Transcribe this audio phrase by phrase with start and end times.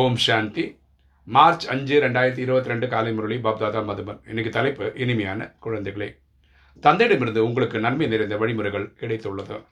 [0.00, 0.78] ஓம் சாந்தி.
[1.24, 4.18] March அஞ்சு ரெண்டாயிரத்தி இருபத்தி ரெண்டு காலை முரளி பாப்தாதா மதுபன்.
[4.28, 6.08] இன்னைக்கு தலைப்பு இனிமையான குழந்தைகளே.
[6.82, 9.64] தந்தையிடமிருந்து உங்களுக்கு நன்மை நிறைந்த வழிமுறைகள் கிடைத்துள்ளது.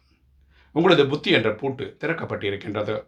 [0.73, 3.07] உங்களது புத்தி என்ற பூட்டு திறக்கப்பட்டிருக்கின்றது.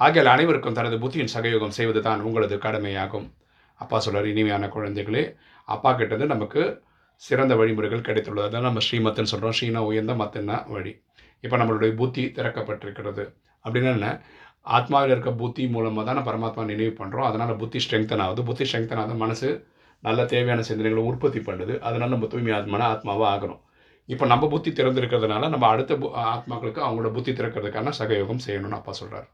[0.00, 3.34] ஆகியால் அனைவருக்கும் தனது புத்தியின் சகயோகம் செய்வது தான் உங்களது கடமையாகும்.
[3.74, 6.82] அப்பா சொல்கிறார் இனிமையான குழந்தைகளே அப்பா கிட்டது நமக்கு
[7.14, 8.48] சிறந்த வழிமுறைகள் கிடைத்துள்ளது.
[8.48, 11.02] அதான் நம்ம ஸ்ரீமத்துன்னு சொல்கிறோம் ஸ்ரீனா உயர்ந்த மத்துன்னா வழி.
[11.40, 13.34] இப்போ நம்மளுடைய புத்தி திறக்கப்பட்டிருக்கிறது.
[13.64, 14.22] அப்படின்னா என்ன?
[14.66, 18.42] ஆத்மாவில் இருக்க புத்தி மூலமாக தான் பரமாத்மா நினைவு பண்ணுறோம் அதனால் புத்தி ஸ்ட்ரெங்தன் ஆகுது.
[18.42, 19.14] புத்தி ஸ்ட்ரெங்தன் ஆகுது.
[19.14, 19.66] மனசு
[20.00, 21.78] நல்ல தேவையான சிந்தனைகளை உற்பத்தி பண்ணுது.
[21.78, 23.60] அதனால் நம்ம தூய்மை ஆத்மான ஆத்மாவாக ஆகணும்.
[24.06, 29.28] இப்போ நம்ம புத்தி திறந்திருக்கிறதுனால நம்ம அடுத்த பு- ஆத்மாக்களுக்கு அவங்களோட புத்தி திறக்கிறதுக்கான சகயோகம் செய்யணும்னு அப்பா சொல்கிறார்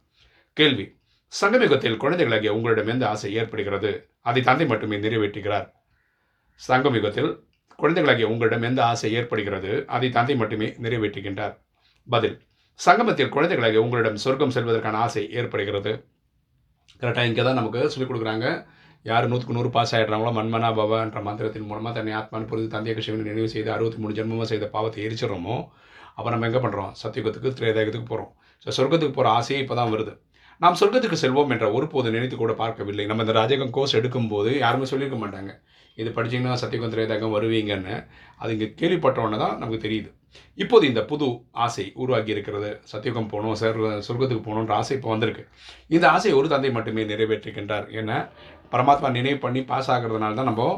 [0.52, 0.98] கேள்வி.
[1.40, 4.10] சங்கமிகத்தில் குழந்தைகளாகிய உங்களிடம் எந்த ஆசை ஏற்படுகிறது?
[4.20, 5.72] அதை தந்தை மட்டுமே நிறைவேற்றுகிறார்.
[6.68, 7.38] சங்கமிகத்தில்
[7.76, 9.84] குழந்தைகளாகிய உங்களிடம் எந்த ஆசை ஏற்படுகிறது?
[9.86, 11.58] அதை தந்தை மட்டுமே நிறைவேற்றுகின்றார்.
[12.08, 12.40] பதில்.
[12.84, 15.92] சங்கமத்தில் குழந்தைகளாக உங்களிடம் சொர்க்கம் செல்வதற்கான ஆசை ஏற்படுகிறது.
[17.02, 18.46] கரெக்டாக இங்கே தான் நமக்கு சொல்லிக் கொடுக்குறாங்க.
[19.10, 23.48] யார் நூற்றுக்கு நூறு பாஸ் ஆகிடுறாங்களோ மன்மனா பவன்ற மந்திரத்தின் மூலமாக தன்னை ஆத்மான்னு புரிந்து தந்தைய சிவனை நினைவு
[23.54, 25.56] செய்து அறுபத்தி மூணு ஜென்மமாக செய்த பாவத்தை எரிச்சிடுறோமோ
[26.16, 28.30] அப்போ நம்ம எங்கே பண்ணுறோம் சத்தியுகத்துக்கு திரேதாயத்துக்கு போகிறோம்
[28.66, 30.12] ஸோ சொர்க்கத்துக்கு போகிற ஆசையே இப்போ தான் வருது.
[30.62, 33.06] நாம் சொர்க்கத்துக்கு செல்வோம் என்ற ஒருபோது நினைத்து கூட பார்க்கவில்லை.
[33.10, 35.52] நம்ம இந்த ராஜகம் கோர்ஸ் எடுக்கும்போது யாருமே சொல்லியிருக்க மாட்டாங்க.
[36.02, 37.96] இது படிச்சீங்கன்னா சத்தியகம் திரேதாயகம் வருவீங்கன்னு.
[38.40, 40.10] அது இங்கே கேள்விப்பட்டவொன்னே தான் நமக்கு தெரியுது.
[40.54, 41.26] இப்போது இந்த புது
[41.64, 45.44] ஆசை உருவாகி இருக்கிறது சத்தியுகம் போகணும் சார் சொர்க்கத்துக்கு போகணுன்ற ஆசை இப்போ வந்திருக்கு.
[45.96, 48.18] இந்த ஆசையை ஒரு தந்தை மட்டுமே நிறைவேற்றுகின்றார் ஏன்னா
[48.72, 50.70] பரமாத்மா நினைவு பண்ணி பாஸ் ஆகிறதுனால தான் நம்ம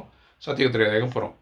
[0.46, 1.36] சத்தியுகத்திரேகம் போகிறோம்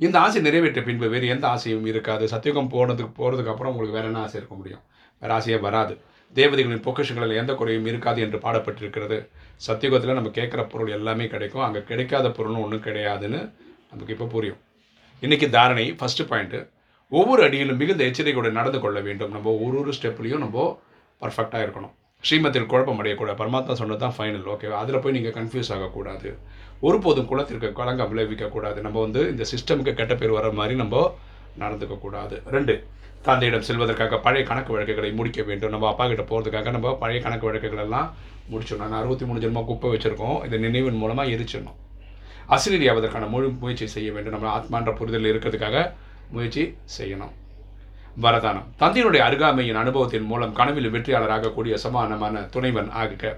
[0.00, 2.24] இந்த ஆசை நிறைவேற்ற பின்பு வேறு எந்த ஆசையும் இருக்காது.
[2.32, 4.82] சத்தியுகம் போனதுக்கு போகிறதுக்கு அப்புறம் உங்களுக்கு வேறு என்ன ஆசை இருக்க முடியும்?
[5.22, 5.94] வேறு ஆசையே வராது.
[6.36, 9.18] தேவதைகளின் பொக்கிஷங்களில் எந்த குறையும் இருக்காது என்று பாடப்பட்டிருக்கிறது.
[9.66, 11.64] சத்தியுகத்தில் நம்ம கேட்குற பொருள் எல்லாமே கிடைக்கும்.
[11.66, 13.40] அங்கே கிடைக்காத பொருள்னு ஒன்றும் கிடையாதுன்னு
[13.90, 14.60] நமக்கு இப்போ புரியும்.
[15.22, 16.60] இன்றைக்கி தாரணை ஃபஸ்ட்டு பாயிண்ட்டு
[17.18, 19.32] ஒவ்வொரு அடியிலும் மிகுந்த எச்சரிக்கையோடு நடந்து கொள்ள வேண்டும்.
[19.34, 20.58] நம்ம ஒரு ஒரு ஸ்டெப்லேயும் நம்ம
[21.22, 21.92] பர்ஃபெக்டாக இருக்கணும்.
[22.28, 23.38] ஸ்ரீமத்தில் குழப்பம் அடையக்கூடாது.
[23.40, 26.28] பரமாத்மா சொன்னது தான் ஃபைனல் ஓகேவா அதில் போய் நீங்கள் கன்ஃபியூஸ் ஆகக்கூடாது.
[26.86, 28.78] ஒருபோதும் குளத்திற்கு கலங்கம் விளைவிக்கக்கூடாது.
[28.86, 31.02] நம்ம வந்து இந்த சிஸ்டமுக்கு கெட்ட பேர் வர மாதிரி நம்ம
[31.62, 32.74] நடந்துக்கக்கூடாது ரெண்டு
[33.26, 35.72] தந்தையிடம் செல்வதற்காக பழைய கணக்கு வழக்குகளை முடிக்க வேண்டும்.
[35.74, 38.08] நம்ம அப்பா கிட்ட போகிறதுக்காக நம்ம பழைய கணக்கு வழக்குகளெல்லாம்
[38.52, 38.90] முடிச்சிடணும்.
[38.92, 40.38] நான் அறுபத்தி மூணு ஜென்மம் குப்பை வச்சுருக்கோம்.
[40.46, 41.76] இந்த நினைவின் மூலமாக எரிச்சிடணும்.
[42.56, 44.34] அசிரியாவதற்கான முழு முயற்சி செய்ய வேண்டும்.
[44.36, 45.84] நம்ம ஆத்மான்ற புரிதல் இருக்கிறதுக்காக
[46.32, 46.62] முயற்சி
[46.98, 47.32] செய்யணும்.
[48.22, 48.66] வரதானம்.
[48.78, 53.36] தந்தையினுடைய அருகாமையின் அனுபவத்தின் மூலம் கனவில் வெற்றியாளராகக்கூடிய சமானமான துணைவன் ஆகுக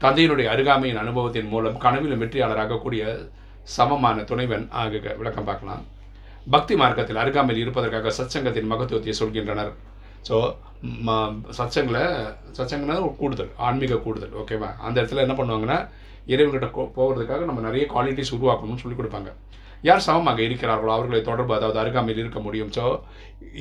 [0.00, 3.02] தந்தையினுடைய அருகாமையின் அனுபவத்தின் மூலம் கனவிலும் வெற்றியாளராகக்கூடிய
[3.62, 5.16] சமமான துணைவன் ஆகுக.
[5.16, 5.82] விளக்கம் பார்க்கலாம்.
[6.50, 9.72] பக்தி மார்க்கத்தில் அருகாமையில் இருப்பதற்காக சத்சங்கத்தின் மகத்துவத்தை சொல்கின்றனர்.
[10.28, 10.36] ஸோ
[11.58, 12.04] சச்சங்களை
[12.56, 15.78] சச்சங்கனா ஒரு கூடுதல் ஆன்மீக கூடுதல் ஓகேவா அந்த இடத்துல என்ன பண்ணுவாங்கன்னா
[16.32, 19.30] இறைவன்கிட்ட போகிறதுக்காக நம்ம நிறைய குவாலிட்டிஸ் உருவாக்கணும்னு சொல்லி கொடுப்பாங்க.
[19.88, 22.70] யார் சமமாக இருக்கிறார்களோ அவர்களை தொடர்பு அதாவது அருகாமையில் இருக்க முடியும்.
[22.76, 22.84] ஸோ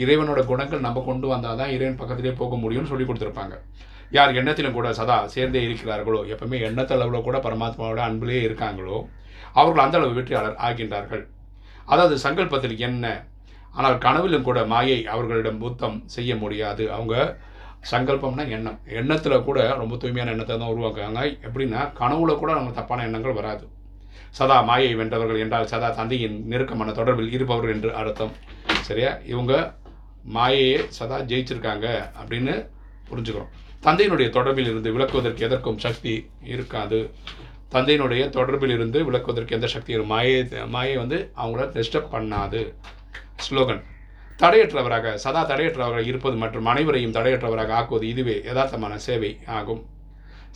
[0.03, 3.56] இறைவனோட குணங்கள் நம்ம கொண்டு வந்தால் தான் இறைவன் பக்கத்திலே போக முடியும்னு சொல்லி கொடுத்துருப்பாங்க.
[4.18, 8.98] யார் எண்ணத்திலும் கூட சதா சேர்ந்தே இருக்கிறார்களோ எப்பவுமே எண்ணத்தளவில் கூட பரமாத்மாவோட அன்பிலே இருக்காங்களோ
[9.59, 11.24] அவர்கள் அந்த அளவு வெற்றியாளர் ஆகின்றார்கள்.
[11.94, 13.06] அதாவது சங்கல்பத்தில் என்ன
[13.74, 16.91] ஆனால் கனவிலும் கூட மாயை அவர்களிடம் புத்தம் செய்ய முடியாது.
[16.91, 17.38] அவங்க
[17.91, 18.80] சங்கல்பம்னா எண்ணம்.
[18.85, 23.68] எண்ணத்தில் கூட ரொம்ப தூய்மையான எண்ணத்தை தான் உருவாக்குவாங்க எப்படின்னா கனவுல கூட நம்ம தப்பான எண்ணங்கள் வராது.
[24.31, 28.34] சதா மாயை வென்றவர்கள் என்றால் சதா தந்தையின் நெருக்கமான தொடர்பில் இருப்பவர்கள் என்று அர்த்தம்.
[28.81, 29.18] சரியா?
[29.25, 29.53] இவங்க
[30.34, 31.88] மாயையே சதா ஜெயிச்சிருக்காங்க
[32.22, 32.69] அப்படின்னு
[33.12, 33.51] புரிஞ்சுக்கிறோம்.
[33.86, 37.09] தந்தையினுடைய தொடர்பில் இருந்து விளக்குவதற்கு எதற்கும் சக்தி இருக்காது.
[37.72, 42.74] தந்தையினுடைய தொடர்பில் இருந்து விளக்குவதற்கு எந்த சக்தியும் மாயை மாயை வந்து அவங்கள டிஸ்டர்ப் பண்ணாது.
[43.45, 43.81] ஸ்லோகன்.
[44.39, 49.81] தடையற்றவராக சதா தடையற்றவராக இருப்பது மற்றும் அனைவரையும் தடையற்றவராக ஆக்குவது இதுவே யதார்த்தமான சேவை ஆகும்.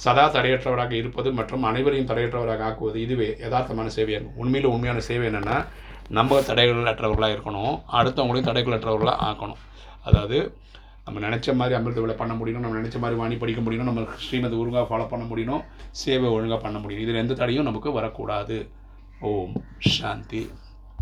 [0.03, 5.57] சதா தடையற்றவராக இருப்பது மற்றும் அனைவரையும் தடையற்றவராக ஆக்குவது இதுவே யதார்த்தமான சேவையாகும் உண்மையில் உண்மையான சேவை என்னென்னா
[6.17, 9.61] நம்ம தடைகளற்றவர்களாக இருக்கணும் அடுத்தவங்களையும் தடைகளற்றவர்களாக ஆக்கணும்.
[10.07, 10.37] அதாவது
[11.05, 14.55] நம்ம நினச்ச மாதிரி அமிர்த விலை பண்ண முடியணும் நம்ம நினச்ச மாதிரி வாணி படிக்க முடியணும் நம்ம ஸ்ரீமதி
[14.61, 15.63] ஒழுங்காக ஃபாலோ பண்ண முடியணும்
[16.01, 18.57] சேவை ஒழுங்காக பண்ண முடியும் இதில் எந்த தடையும் நமக்கு வரக்கூடாது.
[19.31, 19.55] ஓம்
[19.95, 20.43] சாந்தி.